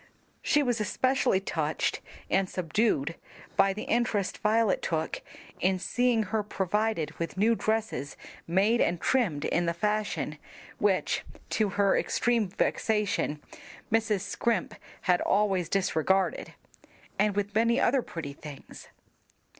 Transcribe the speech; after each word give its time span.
She 0.41 0.63
was 0.63 0.81
especially 0.81 1.39
touched 1.39 2.01
and 2.27 2.49
subdued 2.49 3.13
by 3.55 3.71
the 3.71 3.83
interest 3.83 4.39
Violet 4.39 4.81
took 4.81 5.21
in 5.59 5.77
seeing 5.77 6.23
her 6.23 6.41
provided 6.41 7.11
with 7.19 7.37
new 7.37 7.53
dresses 7.53 8.17
made 8.47 8.81
and 8.81 8.99
trimmed 8.99 9.45
in 9.45 9.67
the 9.67 9.75
fashion 9.75 10.39
(which, 10.79 11.23
to 11.51 11.69
her 11.77 11.95
extreme 11.95 12.47
vexation, 12.47 13.43
Mrs. 13.91 14.21
Scrimp 14.21 14.73
had 15.01 15.21
always 15.21 15.69
disregarded), 15.69 16.55
and 17.19 17.35
with 17.35 17.53
many 17.53 17.79
other 17.79 18.01
pretty 18.01 18.33
things. 18.33 18.87